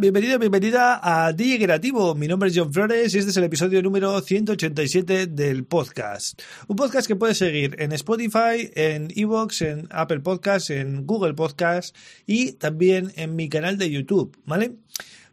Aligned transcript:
Bienvenido, 0.00 0.38
bienvenida 0.38 1.00
a 1.02 1.32
DJ 1.32 1.58
Creativo. 1.58 2.14
Mi 2.14 2.28
nombre 2.28 2.48
es 2.48 2.56
John 2.56 2.72
Flores 2.72 3.14
y 3.14 3.18
este 3.18 3.30
es 3.30 3.36
el 3.36 3.44
episodio 3.44 3.82
número 3.82 4.20
187 4.20 5.26
del 5.26 5.64
podcast. 5.64 6.40
Un 6.68 6.76
podcast 6.76 7.08
que 7.08 7.16
puedes 7.16 7.38
seguir 7.38 7.74
en 7.80 7.92
Spotify, 7.92 8.70
en 8.74 9.08
Evox, 9.16 9.62
en 9.62 9.88
Apple 9.90 10.20
Podcasts, 10.20 10.70
en 10.70 11.04
Google 11.04 11.34
Podcasts 11.34 11.94
y 12.26 12.52
también 12.52 13.12
en 13.16 13.34
mi 13.34 13.48
canal 13.48 13.76
de 13.76 13.90
YouTube, 13.90 14.36
¿vale? 14.44 14.76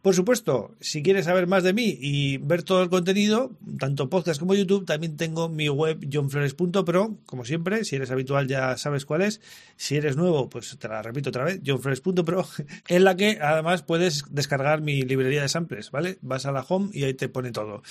Por 0.05 0.13
supuesto, 0.13 0.75
si 0.81 1.01
quieres 1.01 1.25
saber 1.25 1.47
más 1.47 1.63
de 1.63 1.73
mí 1.73 1.97
y 1.99 2.37
ver 2.37 2.61
todo 2.61 2.83
el 2.83 2.91
contenido, 2.91 3.57
tanto 3.79 4.07
podcast 4.07 4.39
como 4.39 4.53
YouTube, 4.53 4.85
también 4.85 5.17
tengo 5.17 5.49
mi 5.49 5.67
web 5.67 5.97
johnflores.pro, 6.13 7.17
como 7.25 7.43
siempre, 7.43 7.83
si 7.85 7.95
eres 7.95 8.11
habitual 8.11 8.45
ya 8.45 8.77
sabes 8.77 9.03
cuál 9.03 9.23
es, 9.23 9.41
si 9.77 9.95
eres 9.95 10.15
nuevo, 10.15 10.47
pues 10.47 10.77
te 10.77 10.87
la 10.87 11.01
repito 11.01 11.29
otra 11.29 11.43
vez, 11.43 11.59
johnflores.pro, 11.65 12.47
en 12.87 13.03
la 13.03 13.15
que 13.15 13.39
además 13.41 13.81
puedes 13.81 14.25
descargar 14.29 14.81
mi 14.81 15.01
librería 15.01 15.41
de 15.41 15.49
samples, 15.49 15.89
¿vale? 15.89 16.19
Vas 16.21 16.45
a 16.45 16.51
la 16.51 16.61
home 16.61 16.91
y 16.93 17.05
ahí 17.05 17.15
te 17.15 17.27
pone 17.27 17.51
todo, 17.51 17.81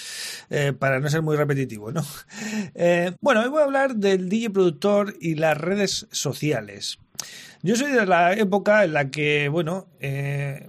eh, 0.51 0.73
para 0.73 1.01
no 1.01 1.09
ser 1.09 1.23
muy 1.23 1.37
repetitivo, 1.37 1.91
¿no? 1.91 2.07
Eh, 2.77 3.13
bueno, 3.21 3.41
hoy 3.41 3.49
voy 3.49 3.61
a 3.61 3.65
hablar 3.65 3.97
del 3.97 4.29
DJ 4.29 4.51
productor 4.51 5.17
y 5.21 5.35
las 5.35 5.59
redes 5.59 6.07
sociales. 6.13 6.99
Yo 7.63 7.77
soy 7.77 7.93
de 7.93 8.07
la 8.07 8.35
época 8.35 8.85
en 8.85 8.93
la 8.93 9.11
que, 9.11 9.49
bueno, 9.49 9.87
eh, 10.01 10.69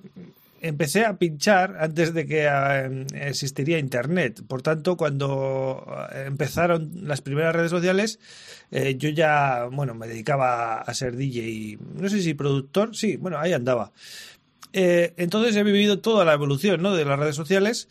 empecé 0.68 1.06
a 1.06 1.18
pinchar 1.18 1.78
antes 1.80 2.14
de 2.14 2.26
que 2.26 2.48
eh, 2.48 3.06
existiría 3.14 3.80
Internet. 3.80 4.42
Por 4.48 4.62
tanto, 4.62 4.98
cuando 4.98 5.86
eh, 6.12 6.26
empezaron 6.28 6.92
las 7.02 7.22
primeras 7.22 7.56
redes 7.56 7.72
sociales, 7.72 8.20
eh, 8.72 8.96
yo 8.98 9.10
ya, 9.10 9.66
bueno, 9.72 9.94
me 9.94 10.08
dedicaba 10.08 10.82
a 10.82 10.94
ser 10.94 11.16
DJ, 11.16 11.78
no 11.96 12.10
sé 12.10 12.22
si 12.22 12.34
productor, 12.34 12.96
sí, 12.96 13.18
bueno, 13.18 13.38
ahí 13.38 13.54
andaba. 13.54 13.92
entonces 14.74 15.56
he 15.56 15.64
vivido 15.64 16.00
toda 16.00 16.26
la 16.26 16.34
evolución 16.34 16.82
¿no? 16.82 16.94
de 16.96 17.06
las 17.06 17.18
redes 17.18 17.36
sociales 17.36 17.88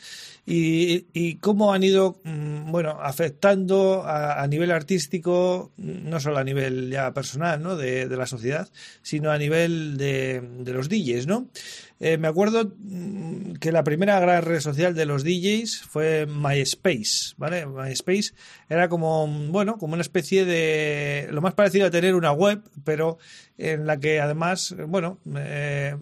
y, 0.46 1.36
cómo 1.36 1.72
han 1.72 1.82
ido, 1.82 2.20
mm, 2.24 2.70
bueno, 2.70 2.98
afectando 3.00 4.02
a, 4.04 4.46
nivel 4.46 4.70
artístico, 4.72 5.72
no 5.76 6.20
solo 6.20 6.38
a 6.38 6.44
nivel 6.44 6.90
ya 6.90 7.14
personal, 7.14 7.62
¿no? 7.62 7.76
De, 7.76 8.06
la 8.14 8.26
sociedad, 8.26 8.68
sino 9.02 9.30
a 9.30 9.38
nivel 9.38 9.96
de, 9.96 10.42
de 10.60 10.72
los 10.72 10.88
DJs, 10.88 11.26
¿no? 11.26 11.48
Eh, 12.00 12.18
me 12.18 12.28
acuerdo 12.28 12.72
mm, 12.76 13.54
que 13.54 13.72
la 13.72 13.84
primera 13.84 14.18
gran 14.20 14.42
red 14.42 14.60
social 14.60 14.94
de 14.94 15.06
los 15.06 15.24
DJs 15.24 15.82
fue 15.88 16.26
MySpace, 16.26 17.34
¿vale? 17.38 17.64
MySpace 17.66 18.34
era 18.68 18.88
como, 18.88 19.26
bueno, 19.26 19.78
como 19.78 19.94
una 19.94 20.02
especie 20.02 20.44
de, 20.44 21.28
lo 21.30 21.40
más 21.40 21.54
parecido 21.54 21.86
a 21.86 21.90
tener 21.90 22.14
una 22.14 22.32
web, 22.32 22.62
pero 22.84 23.16
en 23.56 23.86
la 23.86 24.00
que 24.00 24.20
además, 24.20 24.74
bueno, 24.88 25.18
eh, 25.34 25.96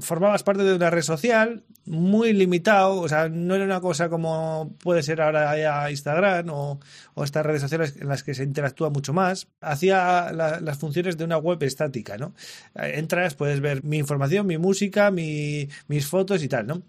formabas 0.00 0.44
parte 0.44 0.62
de 0.62 0.74
una 0.74 0.88
red 0.88 1.02
social 1.02 1.64
muy 1.84 2.32
limitado, 2.32 3.00
o 3.00 3.08
sea, 3.08 3.28
no 3.28 3.56
era 3.58 3.66
una 3.66 3.80
cosa 3.80 4.08
como 4.08 4.74
puede 4.82 5.02
ser 5.02 5.20
ahora 5.20 5.90
Instagram 5.90 6.48
o, 6.50 6.80
o 7.14 7.24
estas 7.24 7.44
redes 7.44 7.62
sociales 7.62 7.94
en 8.00 8.08
las 8.08 8.22
que 8.22 8.34
se 8.34 8.44
interactúa 8.44 8.90
mucho 8.90 9.12
más. 9.12 9.48
Hacía 9.60 10.32
las 10.32 10.78
funciones 10.78 11.16
de 11.16 11.24
una 11.24 11.38
web 11.38 11.62
estática, 11.62 12.16
¿no? 12.16 12.34
Entras, 12.74 13.34
puedes 13.34 13.60
ver 13.60 13.84
mi 13.84 13.98
información, 13.98 14.46
mi 14.46 14.58
música, 14.58 15.10
mis 15.10 16.06
fotos 16.06 16.42
y 16.42 16.48
tal, 16.48 16.66
¿no? 16.66 16.82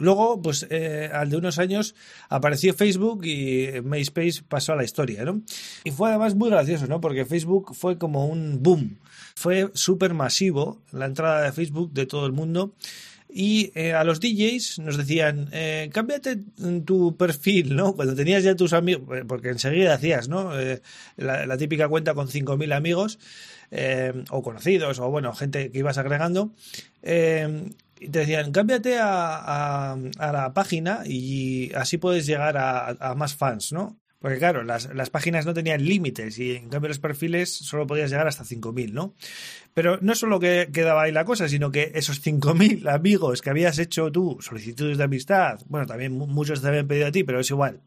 Luego, 0.00 0.40
pues 0.40 0.66
eh, 0.70 1.10
al 1.12 1.28
de 1.28 1.36
unos 1.36 1.58
años 1.58 1.94
apareció 2.30 2.72
Facebook 2.72 3.24
y 3.26 3.68
MySpace 3.84 4.42
pasó 4.48 4.72
a 4.72 4.76
la 4.76 4.84
historia, 4.84 5.24
¿no? 5.24 5.42
Y 5.84 5.90
fue 5.90 6.08
además 6.08 6.34
muy 6.34 6.48
gracioso, 6.48 6.86
¿no? 6.86 7.02
Porque 7.02 7.26
Facebook 7.26 7.74
fue 7.74 7.98
como 7.98 8.26
un 8.26 8.62
boom, 8.62 8.98
fue 9.34 9.70
súper 9.74 10.14
masivo 10.14 10.80
la 10.90 11.04
entrada 11.04 11.42
de 11.42 11.52
Facebook 11.52 11.92
de 11.92 12.06
todo 12.06 12.24
el 12.24 12.32
mundo. 12.32 12.74
Y 13.32 13.72
eh, 13.74 13.92
a 13.92 14.04
los 14.04 14.20
DJs 14.20 14.80
nos 14.80 14.96
decían, 14.96 15.48
eh, 15.52 15.90
cámbiate 15.92 16.38
tu 16.84 17.16
perfil, 17.16 17.76
¿no? 17.76 17.94
Cuando 17.94 18.14
tenías 18.14 18.42
ya 18.42 18.56
tus 18.56 18.72
amigos, 18.72 19.18
eh, 19.18 19.24
porque 19.26 19.50
enseguida 19.50 19.94
hacías, 19.94 20.28
¿no? 20.28 20.52
la, 21.16 21.46
la, 21.46 21.56
típica 21.56 21.88
cuenta 21.88 22.14
con 22.14 22.28
5.000 22.28 22.74
amigos 22.74 23.18
o 24.30 24.42
conocidos 24.42 24.98
o, 24.98 25.10
bueno, 25.10 25.32
gente 25.34 25.70
que 25.70 25.78
ibas 25.78 25.98
agregando. 25.98 26.52
y 27.02 28.08
te 28.08 28.18
decían, 28.18 28.50
cámbiate 28.50 28.98
a, 28.98 29.92
a, 29.92 30.32
la 30.32 30.52
página 30.54 31.02
y 31.06 31.72
así 31.74 31.98
puedes 31.98 32.26
llegar 32.26 32.56
a 32.58 33.14
más 33.16 33.36
fans, 33.36 33.72
¿no? 33.72 33.99
Porque 34.20 34.38
claro, 34.38 34.62
las, 34.62 34.94
las, 34.94 35.08
páginas 35.08 35.46
no 35.46 35.54
tenían 35.54 35.82
límites 35.82 36.38
y 36.38 36.54
en 36.54 36.68
cambio 36.68 36.88
los 36.88 36.98
perfiles 36.98 37.50
solo 37.50 37.86
podías 37.86 38.10
llegar 38.10 38.28
hasta 38.28 38.44
5.000, 38.44 38.92
¿no? 38.92 39.14
Pero 39.72 39.98
no 40.02 40.14
solo 40.14 40.38
que 40.38 40.68
quedaba 40.72 41.02
ahí 41.02 41.12
la 41.12 41.24
cosa, 41.24 41.48
sino 41.48 41.70
que 41.70 41.92
esos 41.94 42.22
5.000 42.22 42.86
amigos 42.92 43.40
que 43.40 43.48
habías 43.48 43.78
hecho 43.78 44.12
tú, 44.12 44.36
solicitudes 44.40 44.98
de 44.98 45.04
amistad, 45.04 45.58
bueno, 45.68 45.86
también 45.86 46.12
muchos 46.12 46.60
te 46.60 46.68
habían 46.68 46.86
pedido 46.86 47.06
a 47.06 47.12
ti, 47.12 47.24
pero 47.24 47.40
es 47.40 47.50
igual, 47.50 47.80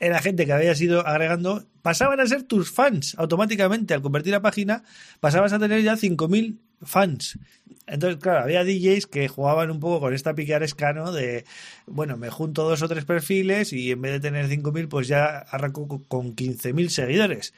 era 0.00 0.20
gente 0.20 0.44
que 0.44 0.52
habías 0.52 0.80
ido 0.82 1.06
agregando, 1.06 1.66
pasaban 1.80 2.20
a 2.20 2.26
ser 2.26 2.42
tus 2.42 2.70
fans 2.70 3.14
automáticamente. 3.16 3.94
Al 3.94 4.02
convertir 4.02 4.32
la 4.32 4.42
página, 4.42 4.82
pasabas 5.20 5.52
a 5.52 5.58
tener 5.58 5.82
ya 5.82 5.94
5.000 5.94 6.58
fans. 6.82 7.38
Entonces, 7.86 8.18
claro, 8.20 8.40
había 8.44 8.64
DJs 8.64 9.06
que 9.06 9.28
jugaban 9.28 9.70
un 9.70 9.78
poco 9.78 10.00
con 10.00 10.14
esta 10.14 10.34
picaresca, 10.34 10.92
¿no? 10.92 11.12
De, 11.12 11.44
bueno, 11.86 12.16
me 12.16 12.30
junto 12.30 12.68
dos 12.68 12.82
o 12.82 12.88
tres 12.88 13.04
perfiles 13.04 13.72
y 13.72 13.90
en 13.90 14.00
vez 14.00 14.12
de 14.12 14.20
tener 14.20 14.48
5.000, 14.48 14.88
pues 14.88 15.06
ya 15.06 15.38
arranco 15.38 16.02
con 16.08 16.34
15.000 16.34 16.88
seguidores. 16.88 17.52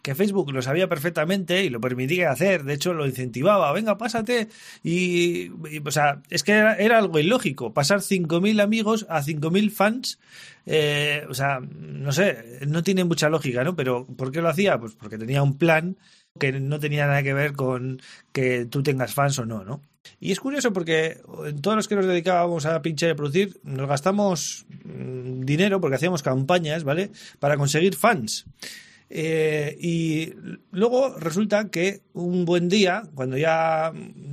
Que 0.00 0.16
Facebook 0.16 0.50
lo 0.52 0.62
sabía 0.62 0.88
perfectamente 0.88 1.62
y 1.62 1.70
lo 1.70 1.80
permitía 1.80 2.32
hacer, 2.32 2.64
de 2.64 2.74
hecho 2.74 2.92
lo 2.92 3.06
incentivaba, 3.06 3.72
venga, 3.72 3.98
pásate. 3.98 4.48
Y, 4.82 5.50
o 5.84 5.90
sea, 5.92 6.22
es 6.28 6.42
que 6.42 6.52
era, 6.52 6.98
algo 6.98 7.20
ilógico, 7.20 7.72
pasar 7.72 8.00
5.000 8.00 8.60
amigos 8.60 9.06
a 9.08 9.22
5.000 9.22 9.70
fans, 9.70 10.18
eh, 10.66 11.24
o 11.28 11.34
sea, 11.34 11.60
no 11.60 12.10
sé, 12.10 12.60
no 12.66 12.82
tiene 12.82 13.04
mucha 13.04 13.28
lógica, 13.28 13.62
¿no? 13.62 13.76
Pero 13.76 14.06
¿por 14.06 14.32
qué 14.32 14.40
lo 14.40 14.48
hacía? 14.48 14.80
Pues 14.80 14.94
porque 14.94 15.18
tenía 15.18 15.42
un 15.42 15.56
plan 15.56 15.96
que 16.38 16.52
no 16.52 16.80
tenía 16.80 17.06
nada 17.06 17.22
que 17.22 17.34
ver 17.34 17.52
con 17.52 18.00
que 18.32 18.64
tú 18.64 18.82
tengas 18.82 19.14
fans 19.14 19.38
o 19.38 19.46
no, 19.46 19.64
¿no? 19.64 19.82
Y 20.18 20.32
es 20.32 20.40
curioso 20.40 20.72
porque 20.72 21.20
en 21.46 21.60
todos 21.60 21.76
los 21.76 21.88
que 21.88 21.96
nos 21.96 22.06
dedicábamos 22.06 22.66
a 22.66 22.80
pinchar 22.82 23.10
y 23.10 23.14
producir, 23.14 23.60
nos 23.62 23.88
gastamos 23.88 24.66
mm, 24.84 25.40
dinero 25.42 25.80
porque 25.80 25.96
hacíamos 25.96 26.22
campañas, 26.22 26.84
¿vale? 26.84 27.10
Para 27.38 27.56
conseguir 27.56 27.94
fans. 27.96 28.46
Eh, 29.14 29.76
y 29.78 30.32
luego 30.70 31.14
resulta 31.18 31.68
que 31.68 32.00
un 32.14 32.46
buen 32.46 32.70
día, 32.70 33.02
cuando 33.14 33.36
ya 33.36 33.92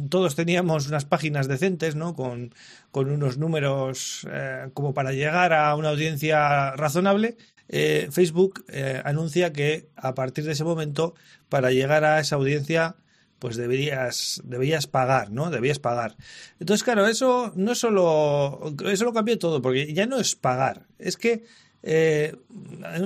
todos 0.09 0.37
teníamos 0.37 0.87
unas 0.87 1.03
páginas 1.03 1.49
decentes, 1.49 1.97
¿no? 1.97 2.15
Con, 2.15 2.53
unos 2.93 3.37
números 3.37 4.25
eh, 4.31 4.69
como 4.73 4.93
para 4.93 5.11
llegar 5.11 5.51
a 5.51 5.75
una 5.75 5.89
audiencia 5.89 6.71
razonable, 6.77 7.35
eh, 7.67 8.07
Facebook 8.09 8.63
anuncia 9.03 9.51
que 9.51 9.89
a 9.97 10.15
partir 10.15 10.45
de 10.45 10.53
ese 10.53 10.63
momento, 10.63 11.13
para 11.49 11.71
llegar 11.71 12.05
a 12.05 12.21
esa 12.21 12.37
audiencia, 12.37 12.95
pues 13.37 13.57
deberías, 13.57 14.41
deberías 14.45 14.87
pagar, 14.87 15.29
¿no? 15.29 15.49
Debías 15.49 15.79
pagar. 15.79 16.15
Entonces, 16.57 16.85
claro, 16.85 17.05
eso 17.05 17.51
no 17.57 17.75
solo, 17.75 18.73
eso 18.89 19.03
lo 19.03 19.11
cambió 19.11 19.37
todo, 19.37 19.61
porque 19.61 19.93
ya 19.93 20.05
no 20.05 20.19
es 20.19 20.37
pagar, 20.37 20.87
es 20.99 21.17
que 21.17 21.43
eh, 21.81 22.35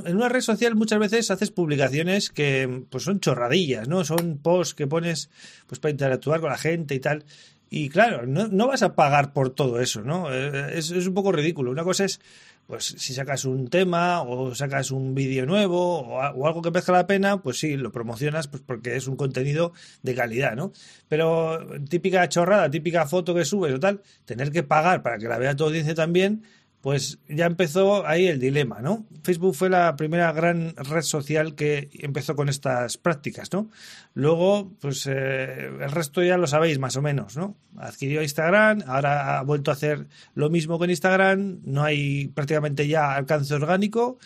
en 0.05 0.15
una 0.15 0.29
red 0.29 0.41
social 0.41 0.75
muchas 0.75 0.99
veces 0.99 1.31
haces 1.31 1.51
publicaciones 1.51 2.29
que 2.29 2.85
pues 2.89 3.03
son 3.03 3.19
chorradillas, 3.19 3.87
¿no? 3.87 4.03
Son 4.03 4.37
posts 4.37 4.73
que 4.73 4.87
pones 4.87 5.29
pues 5.67 5.79
para 5.79 5.91
interactuar 5.91 6.41
con 6.41 6.49
la 6.49 6.57
gente 6.57 6.95
y 6.95 6.99
tal. 6.99 7.25
Y 7.69 7.89
claro, 7.89 8.27
no, 8.27 8.47
no 8.47 8.67
vas 8.67 8.83
a 8.83 8.95
pagar 8.95 9.33
por 9.33 9.49
todo 9.49 9.79
eso, 9.79 10.01
¿no? 10.01 10.31
Es, 10.31 10.91
es 10.91 11.07
un 11.07 11.13
poco 11.13 11.31
ridículo. 11.31 11.71
Una 11.71 11.83
cosa 11.83 12.05
es 12.05 12.19
pues 12.67 12.85
si 12.85 13.13
sacas 13.13 13.45
un 13.45 13.67
tema 13.67 14.21
o 14.21 14.55
sacas 14.55 14.91
un 14.91 15.13
vídeo 15.13 15.45
nuevo 15.45 15.99
o, 15.99 16.21
algo 16.21 16.61
que 16.61 16.71
merezca 16.71 16.91
la 16.91 17.07
pena, 17.07 17.41
pues 17.41 17.59
sí, 17.59 17.75
lo 17.75 17.91
promocionas 17.91 18.47
pues 18.47 18.63
porque 18.65 18.95
es 18.95 19.07
un 19.07 19.15
contenido 19.15 19.73
de 20.01 20.15
calidad, 20.15 20.55
¿no? 20.55 20.71
Pero 21.09 21.59
típica 21.89 22.27
chorrada, 22.29 22.69
típica 22.69 23.05
foto 23.05 23.35
que 23.35 23.45
subes 23.45 23.73
o 23.73 23.79
tal, 23.79 24.01
tener 24.25 24.51
que 24.51 24.63
pagar 24.63 25.03
para 25.03 25.17
que 25.17 25.27
la 25.27 25.37
vea 25.37 25.55
tu 25.55 25.65
audiencia 25.65 25.93
también, 25.93 26.43
pues 26.83 27.17
ya 27.29 27.45
empezó 27.45 28.05
ahí 28.05 28.27
el 28.27 28.41
dilema, 28.41 28.81
¿no? 28.81 29.05
Facebook 29.23 29.55
fue 29.55 29.69
la 29.69 29.95
primera 29.95 30.33
gran 30.33 30.75
red 30.75 31.01
social 31.01 31.55
que 31.55 31.89
empezó 31.93 32.35
con 32.35 32.49
estas 32.49 32.97
prácticas, 32.97 33.53
¿no? 33.53 33.69
Luego, 34.13 34.73
pues 34.81 35.07
eh, 35.07 35.69
el 35.79 35.91
resto 35.91 36.21
ya 36.21 36.35
lo 36.35 36.45
sabéis 36.45 36.79
más 36.79 36.97
o 36.97 37.01
menos, 37.01 37.37
¿no? 37.37 37.55
Adquirió 37.77 38.21
Instagram, 38.21 38.83
ahora 38.85 39.39
ha 39.39 39.43
vuelto 39.43 39.71
a 39.71 39.75
hacer 39.75 40.07
lo 40.35 40.49
mismo 40.49 40.77
con 40.77 40.89
Instagram, 40.89 41.61
no 41.63 41.83
hay 41.83 42.27
prácticamente 42.27 42.85
ya 42.85 43.15
alcance 43.15 43.53
orgánico, 43.53 44.17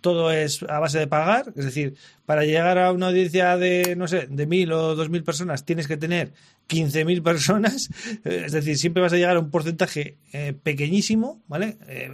todo 0.00 0.32
es 0.32 0.62
a 0.62 0.78
base 0.78 0.98
de 0.98 1.06
pagar, 1.06 1.52
es 1.56 1.64
decir, 1.64 1.94
para 2.26 2.44
llegar 2.44 2.78
a 2.78 2.92
una 2.92 3.08
audiencia 3.08 3.56
de, 3.56 3.94
no 3.96 4.08
sé, 4.08 4.26
de 4.30 4.46
mil 4.46 4.72
o 4.72 4.94
dos 4.94 5.10
mil 5.10 5.24
personas 5.24 5.64
tienes 5.64 5.86
que 5.86 5.96
tener 5.96 6.32
15.000 6.70 7.22
personas, 7.22 7.90
es 8.24 8.52
decir, 8.52 8.78
siempre 8.78 9.02
vas 9.02 9.12
a 9.12 9.16
llegar 9.16 9.36
a 9.36 9.40
un 9.40 9.50
porcentaje 9.50 10.16
eh, 10.32 10.54
pequeñísimo, 10.62 11.42
¿vale? 11.48 11.76
Eh, 11.88 12.10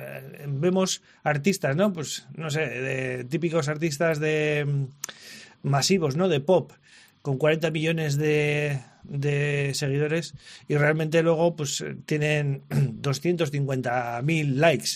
vemos 0.49 1.03
artistas, 1.23 1.77
¿no? 1.77 1.93
Pues, 1.93 2.27
no 2.35 2.51
sé, 2.51 2.61
de, 2.61 3.25
típicos 3.25 3.69
artistas 3.69 4.19
de 4.19 4.65
mm, 4.67 5.69
masivos, 5.69 6.17
¿no? 6.17 6.29
De 6.29 6.41
pop, 6.41 6.73
con 7.21 7.37
40 7.37 7.71
millones 7.71 8.17
de, 8.17 8.81
de 9.05 9.73
seguidores 9.75 10.35
y 10.69 10.77
realmente 10.77 11.23
luego 11.23 11.55
pues 11.55 11.85
tienen 12.07 12.63
250.000 12.71 14.55
likes. 14.55 14.89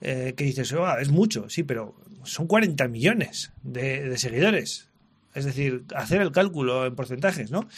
Eh, 0.00 0.34
que 0.36 0.44
dices, 0.44 0.72
oh, 0.72 0.98
es 0.98 1.10
mucho, 1.10 1.48
sí, 1.48 1.62
pero 1.62 1.94
son 2.24 2.46
40 2.46 2.88
millones 2.88 3.52
de, 3.62 4.16
seguidores. 4.18 4.88
Es 5.34 5.44
decir, 5.44 5.84
hacer 5.94 6.20
el 6.20 6.32
cálculo 6.32 6.86
en 6.86 6.94
porcentajes, 6.94 7.50
¿no? 7.50 7.68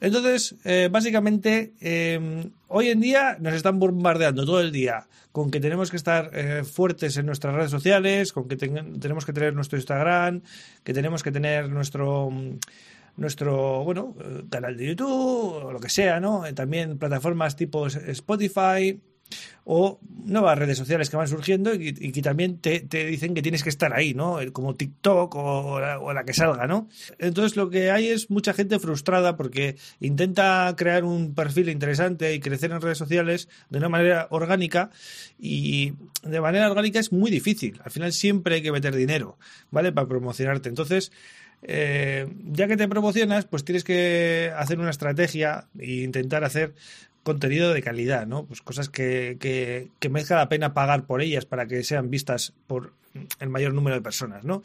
Entonces, 0.00 0.54
eh, 0.64 0.88
básicamente, 0.90 1.72
eh, 1.80 2.50
hoy 2.68 2.88
en 2.88 3.00
día 3.00 3.36
nos 3.40 3.54
están 3.54 3.80
bombardeando 3.80 4.46
todo 4.46 4.60
el 4.60 4.70
día 4.70 5.08
con 5.32 5.50
que 5.50 5.60
tenemos 5.60 5.90
que 5.90 5.96
estar 5.96 6.30
eh, 6.32 6.62
fuertes 6.64 7.16
en 7.16 7.26
nuestras 7.26 7.54
redes 7.54 7.70
sociales, 7.70 8.32
con 8.32 8.48
que 8.48 8.56
tenemos 8.56 9.26
que 9.26 9.32
tener 9.32 9.54
nuestro 9.54 9.76
Instagram, 9.76 10.42
que 10.84 10.94
tenemos 10.94 11.22
que 11.22 11.32
tener 11.32 11.68
nuestro 11.68 12.30
nuestro 13.16 13.82
bueno 13.82 14.14
canal 14.48 14.76
de 14.76 14.86
YouTube 14.86 15.64
o 15.64 15.72
lo 15.72 15.80
que 15.80 15.88
sea, 15.88 16.20
¿no? 16.20 16.44
También 16.54 16.98
plataformas 16.98 17.56
tipo 17.56 17.88
Spotify, 17.88 19.00
o 19.70 20.00
nuevas 20.24 20.58
redes 20.58 20.78
sociales 20.78 21.10
que 21.10 21.18
van 21.18 21.28
surgiendo 21.28 21.74
y, 21.74 21.92
que 21.92 22.22
también 22.22 22.58
te, 22.58 22.80
dicen 22.80 23.34
que 23.34 23.42
tienes 23.42 23.62
que 23.62 23.68
estar 23.68 23.92
ahí, 23.92 24.14
¿no? 24.14 24.38
Como 24.52 24.74
TikTok 24.74 25.34
o 25.34 25.80
la, 25.80 26.24
que 26.24 26.32
salga, 26.32 26.66
¿no? 26.66 26.88
Entonces 27.18 27.54
lo 27.54 27.68
que 27.68 27.90
hay 27.90 28.08
es 28.08 28.30
mucha 28.30 28.54
gente 28.54 28.78
frustrada 28.78 29.36
porque 29.36 29.76
intenta 30.00 30.72
crear 30.74 31.04
un 31.04 31.34
perfil 31.34 31.68
interesante 31.68 32.32
y 32.32 32.40
crecer 32.40 32.70
en 32.72 32.80
redes 32.80 32.96
sociales 32.96 33.50
de 33.68 33.76
una 33.76 33.90
manera 33.90 34.26
orgánica 34.30 34.90
y 35.38 35.92
de 36.22 36.40
manera 36.40 36.70
orgánica 36.70 36.98
es 36.98 37.12
muy 37.12 37.30
difícil. 37.30 37.78
Al 37.84 37.90
final 37.90 38.12
siempre 38.14 38.54
hay 38.54 38.62
que 38.62 38.72
meter 38.72 38.96
dinero, 38.96 39.38
¿vale? 39.70 39.92
Para 39.92 40.08
promocionarte. 40.08 40.70
Entonces... 40.70 41.12
Eh, 41.62 42.28
ya 42.44 42.68
que 42.68 42.76
te 42.76 42.86
promocionas, 42.86 43.44
pues 43.44 43.64
tienes 43.64 43.82
que 43.82 44.52
hacer 44.56 44.78
una 44.78 44.90
estrategia 44.90 45.66
e 45.76 46.02
intentar 46.02 46.44
hacer 46.44 46.74
contenido 47.28 47.74
de 47.74 47.82
calidad, 47.82 48.26
¿no? 48.26 48.46
Pues 48.46 48.62
cosas 48.62 48.88
que, 48.88 49.36
que, 49.38 50.08
merezca 50.08 50.36
la 50.36 50.48
pena 50.48 50.72
pagar 50.72 51.04
por 51.04 51.20
ellas 51.20 51.44
para 51.44 51.66
que 51.66 51.84
sean 51.84 52.08
vistas 52.08 52.54
por 52.66 52.94
el 53.38 53.50
mayor 53.50 53.74
número 53.74 53.96
de 53.96 54.00
personas, 54.00 54.44
¿no? 54.44 54.62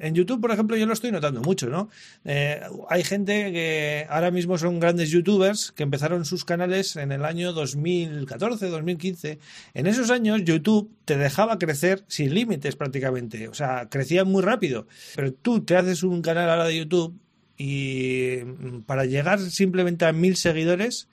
En 0.00 0.14
YouTube, 0.14 0.40
por 0.40 0.50
ejemplo, 0.50 0.76
yo 0.76 0.86
lo 0.86 0.92
estoy 0.92 1.12
notando 1.12 1.40
mucho, 1.40 1.68
¿no? 1.68 1.88
Eh, 2.24 2.60
hay 2.88 3.04
gente 3.04 3.52
que 3.52 4.06
ahora 4.08 4.32
mismo 4.32 4.58
son 4.58 4.80
grandes 4.80 5.10
youtubers 5.10 5.70
que 5.70 5.84
empezaron 5.84 6.24
sus 6.24 6.44
canales 6.44 6.96
en 6.96 7.12
el 7.12 7.24
año 7.24 7.52
2014, 7.52 8.70
2015. 8.70 9.38
En 9.74 9.86
esos 9.86 10.10
años 10.10 10.42
YouTube 10.44 10.90
te 11.04 11.16
dejaba 11.16 11.60
crecer 11.60 12.04
sin 12.08 12.34
límites 12.34 12.74
prácticamente, 12.74 13.46
o 13.46 13.54
sea, 13.54 13.88
crecía 13.88 14.24
muy 14.24 14.42
rápido. 14.42 14.88
Pero 15.14 15.32
tú 15.32 15.62
te 15.62 15.76
haces 15.76 16.02
un 16.02 16.22
canal 16.22 16.50
ahora 16.50 16.64
de 16.64 16.78
YouTube 16.78 17.14
y 17.56 18.38
para 18.86 19.04
llegar 19.04 19.38
simplemente 19.38 20.04
a 20.06 20.12
mil 20.12 20.36
seguidores 20.36 21.08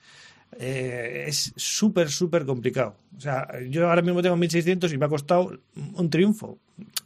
eh, 0.59 1.25
es 1.27 1.53
súper, 1.55 2.09
súper 2.09 2.45
complicado. 2.45 2.97
O 3.15 3.19
sea, 3.19 3.47
yo 3.69 3.89
ahora 3.89 4.01
mismo 4.01 4.21
tengo 4.21 4.35
1600 4.35 4.91
y 4.91 4.97
me 4.97 5.05
ha 5.05 5.09
costado 5.09 5.59
un 5.93 6.09
triunfo. 6.09 6.59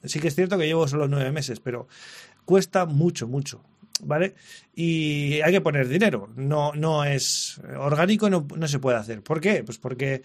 Sí 0.04 0.20
que 0.20 0.30
es 0.30 0.36
cierto 0.36 0.58
que 0.58 0.66
llevo 0.66 0.88
solo 0.88 1.08
nueve 1.08 1.32
meses, 1.32 1.60
pero 1.60 1.88
cuesta 2.46 2.86
mucho, 2.86 3.28
mucho. 3.28 3.62
¿Vale? 4.04 4.36
Y 4.76 5.40
hay 5.42 5.54
que 5.54 5.62
poner 5.62 5.88
dinero. 5.88 6.30
No, 6.36 6.74
no 6.74 7.06
es 7.06 7.62
orgánico, 7.78 8.30
no, 8.30 8.46
no 8.56 8.68
se 8.68 8.80
puede 8.80 8.98
hacer. 8.98 9.22
¿Por 9.22 9.40
qué? 9.40 9.64
Pues 9.64 9.78
porque 9.78 10.22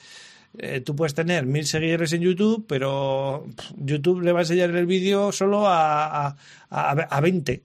eh, 0.59 0.81
tú 0.81 0.97
puedes 0.97 1.15
tener 1.15 1.47
mil 1.47 1.65
seguidores 1.65 2.13
en 2.13 2.23
YouTube, 2.23 2.65
pero 2.67 3.47
YouTube 3.77 4.23
le 4.23 4.33
va 4.33 4.41
a 4.41 4.43
enseñar 4.43 4.71
el 4.71 4.87
vídeo 4.87 5.31
solo 5.31 5.69
a, 5.69 6.27
a, 6.27 6.37
a, 6.69 6.91
a 6.91 7.21
20 7.21 7.63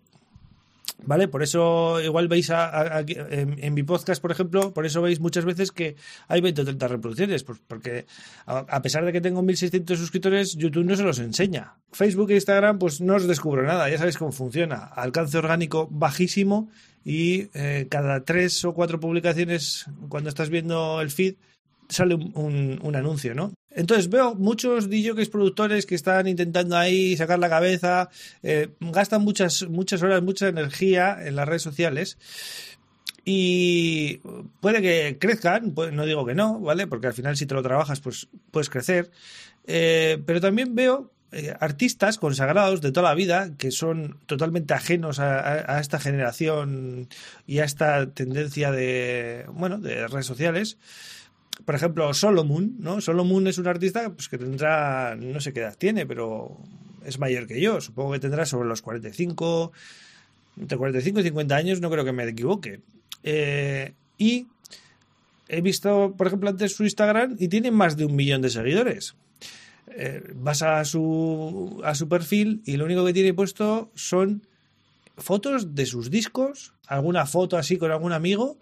¿Vale? 1.06 1.28
Por 1.28 1.44
eso 1.44 2.02
igual 2.02 2.28
veis 2.28 2.52
en, 2.52 3.74
mi 3.74 3.84
podcast, 3.84 4.22
por 4.22 4.32
ejemplo, 4.32 4.74
por 4.74 4.86
eso 4.86 5.02
veis 5.02 5.20
muchas 5.20 5.46
veces 5.46 5.72
que 5.72 5.96
hay 6.28 6.42
20 6.42 6.62
o 6.62 6.66
30 6.66 6.88
reproducciones, 6.88 7.44
pues 7.44 7.60
porque 7.68 8.06
a, 8.46 8.82
pesar 8.82 9.06
de 9.06 9.12
que 9.12 9.22
tengo 9.22 9.42
1.600 9.42 9.96
suscriptores, 9.96 10.56
YouTube 10.56 10.86
no 10.86 10.96
se 10.96 11.04
los 11.04 11.20
enseña. 11.20 11.76
Facebook 11.92 12.32
e 12.32 12.36
Instagram, 12.36 12.80
pues 12.80 13.02
no 13.02 13.16
os 13.16 13.28
descubro 13.28 13.64
nada, 13.64 13.90
ya 13.90 13.98
sabéis 13.98 14.18
cómo 14.18 14.32
funciona. 14.32 14.78
Alcance 14.78 15.38
orgánico 15.38 15.88
bajísimo 15.92 16.70
y 17.04 17.50
eh, 17.54 17.88
cada 17.90 18.24
tres 18.24 18.66
o 18.66 18.74
cuatro 18.74 19.00
publicaciones, 19.00 19.86
cuando 20.10 20.30
estás 20.30 20.50
viendo 20.50 21.02
el 21.02 21.12
feed, 21.12 21.36
sale 21.90 22.16
un, 22.16 22.80
un, 22.82 22.96
anuncio, 22.96 23.36
¿no? 23.36 23.54
Entonces 23.72 24.10
veo 24.10 24.36
muchos 24.36 24.90
DJs 24.90 25.30
productores 25.30 25.86
que 25.86 25.96
están 25.96 26.28
intentando 26.28 26.78
ahí 26.78 27.18
sacar 27.18 27.40
la 27.40 27.50
cabeza, 27.50 28.10
eh, 28.42 28.70
gastan 28.80 29.22
muchas, 29.22 29.68
muchas 29.70 30.02
horas, 30.02 30.22
mucha 30.24 30.48
energía 30.48 31.18
en 31.26 31.36
las 31.36 31.48
redes 31.48 31.62
sociales 31.62 32.18
y 33.26 34.22
puede 34.62 34.82
que 34.82 35.18
crezcan, 35.20 35.74
no 35.92 36.06
digo 36.06 36.26
que 36.26 36.36
no, 36.36 36.60
¿vale? 36.60 36.88
Porque 36.88 37.08
al 37.08 37.14
final 37.14 37.36
si 37.36 37.46
te 37.46 37.56
lo 37.56 37.64
trabajas 37.64 38.00
pues 38.00 38.28
puedes 38.52 38.70
crecer, 38.70 39.12
eh, 39.66 40.22
pero 40.26 40.40
también 40.40 40.76
veo 40.76 41.12
eh, 41.32 41.54
artistas 41.60 42.18
consagrados 42.18 42.82
de 42.82 42.92
toda 42.92 43.10
la 43.10 43.16
vida 43.16 43.50
que 43.58 43.72
son 43.72 44.20
totalmente 44.28 44.74
ajenos 44.74 45.20
a, 45.20 45.76
a, 45.76 45.82
esta 45.82 46.00
generación 46.00 47.10
y 47.46 47.60
a 47.60 47.66
esta 47.66 48.10
tendencia 48.12 48.72
de, 48.72 49.46
bueno, 49.52 49.80
de 49.80 50.08
redes 50.08 50.28
sociales 50.28 50.78
por 51.64 51.76
ejemplo, 51.76 52.14
Solomon, 52.14 52.76
¿no? 52.80 53.00
Solomon 53.00 53.48
es 53.48 53.58
un 53.58 53.68
artista 53.68 54.12
pues, 54.14 54.28
que 54.28 54.38
tendrá, 54.38 55.16
no 55.16 55.40
sé 55.40 55.54
qué 55.54 55.62
edad 55.62 55.78
tiene, 55.78 56.06
pero 56.06 56.58
es 57.06 57.20
mayor 57.20 57.48
que 57.48 57.62
yo. 57.62 57.80
Supongo 57.80 58.14
que 58.14 58.20
tendrá 58.20 58.46
sobre 58.46 58.68
los 58.68 58.82
45, 58.82 59.72
entre 60.60 60.78
45 60.78 61.20
y 61.20 61.24
50 61.24 61.56
años, 61.56 61.82
no 61.82 61.90
creo 61.90 62.04
que 62.04 62.12
me 62.12 62.28
equivoque. 62.28 62.82
Eh, 63.24 63.94
y 64.18 64.48
he 65.48 65.62
visto, 65.62 66.14
por 66.18 66.28
ejemplo, 66.28 66.50
antes 66.50 66.76
su 66.76 66.84
Instagram 66.84 67.38
y 67.40 67.48
tiene 67.48 67.72
más 67.72 67.96
de 67.96 68.06
un 68.06 68.16
millón 68.16 68.42
de 68.42 68.50
seguidores. 68.50 69.16
Eh, 69.96 70.34
vas 70.36 70.62
a 70.62 70.84
su, 70.84 71.82
a 71.86 71.96
su 71.96 72.10
perfil 72.10 72.62
y 72.66 72.78
lo 72.78 72.86
único 72.86 73.06
que 73.06 73.14
tiene 73.14 73.34
puesto 73.34 73.92
son 73.94 74.46
fotos 75.18 75.76
de 75.76 75.86
sus 75.86 76.10
discos, 76.10 76.74
alguna 76.88 77.26
foto 77.26 77.58
así 77.58 77.78
con 77.78 77.92
algún 77.92 78.12
amigo 78.12 78.58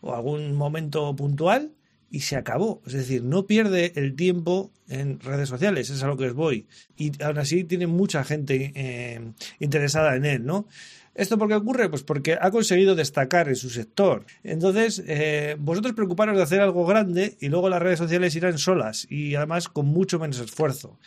o 0.00 0.14
algún 0.14 0.54
momento 0.54 1.16
puntual 1.16 1.72
y 2.16 2.20
se 2.20 2.36
acabó. 2.36 2.80
Es 2.86 2.94
decir, 2.94 3.22
no 3.22 3.46
pierde 3.46 3.92
el 3.94 4.16
tiempo 4.16 4.70
en 4.88 5.20
redes 5.20 5.50
sociales, 5.50 5.90
es 5.90 6.02
a 6.02 6.06
lo 6.06 6.16
que 6.16 6.28
os 6.28 6.32
voy. 6.32 6.66
Y 6.96 7.12
aún 7.22 7.36
así 7.36 7.62
tiene 7.64 7.86
mucha 7.86 8.24
gente 8.24 8.72
eh, 8.74 9.20
interesada 9.60 10.16
en 10.16 10.24
él, 10.24 10.46
¿no? 10.46 10.66
¿Esto 11.14 11.36
por 11.36 11.48
qué 11.48 11.56
ocurre? 11.56 11.90
Pues 11.90 12.02
porque 12.02 12.38
ha 12.40 12.50
conseguido 12.50 12.94
destacar 12.94 13.48
en 13.48 13.56
su 13.56 13.68
sector. 13.68 14.24
Entonces, 14.42 15.04
eh, 15.06 15.56
vosotros 15.58 15.92
preocuparos 15.92 16.38
de 16.38 16.42
hacer 16.42 16.62
algo 16.62 16.86
grande 16.86 17.36
y 17.38 17.50
luego 17.50 17.68
las 17.68 17.82
redes 17.82 17.98
sociales 17.98 18.34
irán 18.34 18.56
solas 18.56 19.06
y 19.10 19.34
además 19.34 19.68
con 19.68 19.84
mucho 19.84 20.18
menos 20.18 20.40
esfuerzo. 20.40 20.98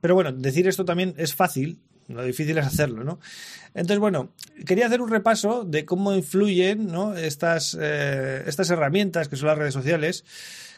Pero 0.00 0.16
bueno, 0.16 0.32
decir 0.32 0.66
esto 0.66 0.84
también 0.84 1.14
es 1.16 1.32
fácil, 1.32 1.78
lo 2.14 2.24
difícil 2.24 2.58
es 2.58 2.66
hacerlo, 2.66 3.04
¿no? 3.04 3.18
Entonces, 3.74 3.98
bueno, 3.98 4.30
quería 4.66 4.86
hacer 4.86 5.00
un 5.00 5.10
repaso 5.10 5.64
de 5.64 5.84
cómo 5.84 6.14
influyen 6.14 6.86
¿no? 6.86 7.16
estas, 7.16 7.76
eh, 7.80 8.42
estas 8.46 8.70
herramientas 8.70 9.28
que 9.28 9.36
son 9.36 9.48
las 9.48 9.58
redes 9.58 9.74
sociales, 9.74 10.24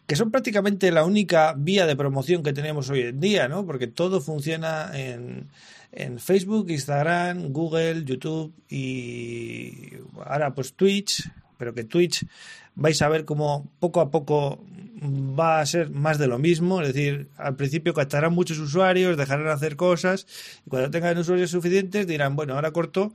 que 0.06 0.16
son 0.16 0.30
prácticamente 0.30 0.90
la 0.90 1.04
única 1.04 1.54
vía 1.56 1.86
de 1.86 1.96
promoción 1.96 2.42
que 2.42 2.52
tenemos 2.52 2.90
hoy 2.90 3.02
en 3.02 3.20
día, 3.20 3.48
¿no? 3.48 3.64
Porque 3.64 3.86
todo 3.86 4.20
funciona 4.20 4.90
en, 4.94 5.48
en 5.92 6.18
Facebook, 6.18 6.70
Instagram, 6.70 7.52
Google, 7.52 8.04
YouTube 8.04 8.52
y 8.68 9.94
ahora 10.26 10.54
pues 10.54 10.74
Twitch, 10.74 11.30
pero 11.56 11.72
que 11.72 11.84
Twitch 11.84 12.26
vais 12.74 13.00
a 13.02 13.08
ver 13.08 13.24
cómo 13.24 13.70
poco 13.78 14.00
a 14.00 14.10
poco 14.10 14.64
va 15.02 15.60
a 15.60 15.66
ser 15.66 15.90
más 15.90 16.18
de 16.18 16.28
lo 16.28 16.38
mismo, 16.38 16.80
es 16.80 16.88
decir, 16.88 17.28
al 17.36 17.56
principio 17.56 17.92
captarán 17.92 18.32
muchos 18.32 18.58
usuarios, 18.58 19.16
dejarán 19.16 19.48
hacer 19.48 19.76
cosas 19.76 20.26
y 20.64 20.70
cuando 20.70 20.90
tengan 20.90 21.18
usuarios 21.18 21.50
suficientes 21.50 22.06
dirán, 22.06 22.36
bueno, 22.36 22.54
ahora 22.54 22.70
corto 22.70 23.12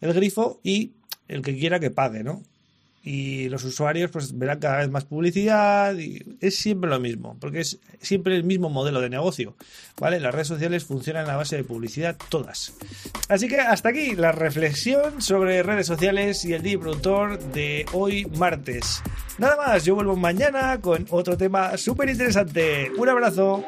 el 0.00 0.12
grifo 0.12 0.60
y 0.62 0.92
el 1.28 1.42
que 1.42 1.56
quiera 1.56 1.80
que 1.80 1.90
pague, 1.90 2.22
¿no? 2.22 2.42
Y 3.02 3.48
los 3.48 3.64
usuarios 3.64 4.10
pues 4.10 4.36
verán 4.36 4.58
cada 4.58 4.78
vez 4.78 4.90
más 4.90 5.04
publicidad 5.04 5.96
y 5.96 6.22
es 6.40 6.56
siempre 6.56 6.90
lo 6.90 7.00
mismo, 7.00 7.36
porque 7.40 7.60
es 7.60 7.78
siempre 8.00 8.36
el 8.36 8.44
mismo 8.44 8.68
modelo 8.68 9.00
de 9.00 9.08
negocio, 9.08 9.56
¿vale? 9.98 10.20
Las 10.20 10.34
redes 10.34 10.48
sociales 10.48 10.84
funcionan 10.84 11.28
a 11.30 11.36
base 11.36 11.56
de 11.56 11.64
publicidad 11.64 12.16
todas. 12.28 12.74
Así 13.28 13.48
que 13.48 13.58
hasta 13.58 13.88
aquí 13.88 14.14
la 14.14 14.32
reflexión 14.32 15.22
sobre 15.22 15.62
redes 15.62 15.86
sociales 15.86 16.44
y 16.44 16.52
el 16.52 16.62
día 16.62 16.78
productor 16.78 17.38
de 17.52 17.86
hoy 17.92 18.26
martes. 18.26 19.02
Nada 19.38 19.56
más, 19.56 19.84
yo 19.84 19.94
vuelvo 19.94 20.16
mañana 20.16 20.78
con 20.80 21.06
otro 21.10 21.36
tema 21.36 21.76
súper 21.78 22.10
interesante. 22.10 22.90
Un 22.98 23.08
abrazo. 23.08 23.64